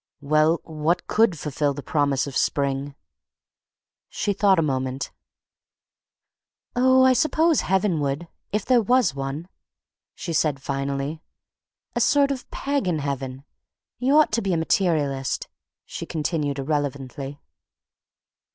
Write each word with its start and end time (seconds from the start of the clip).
"Well, 0.21 0.61
what 0.63 1.05
could 1.05 1.37
fulfil 1.37 1.75
the 1.75 1.83
promise 1.83 2.25
of 2.25 2.35
spring?" 2.35 2.95
She 4.09 4.33
thought 4.33 4.57
a 4.57 4.63
moment. 4.63 5.11
"Oh, 6.75 7.05
I 7.05 7.13
suppose 7.13 7.61
heaven 7.61 7.99
would, 7.99 8.27
if 8.51 8.65
there 8.65 8.81
was 8.81 9.13
one," 9.13 9.47
she 10.15 10.33
said 10.33 10.59
finally, 10.59 11.21
"a 11.95 12.01
sort 12.01 12.31
of 12.31 12.49
pagan 12.49 12.97
heaven—you 12.97 14.17
ought 14.17 14.31
to 14.31 14.41
be 14.41 14.53
a 14.53 14.57
materialist," 14.57 15.47
she 15.85 16.07
continued 16.07 16.57
irrelevantly. 16.57 17.39